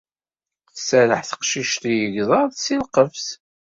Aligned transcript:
Tserreḥ 0.75 1.21
teqcict 1.29 1.83
i 1.91 1.93
yigḍaḍ 1.95 2.49
seg 2.63 2.79
lqefs. 2.85 3.27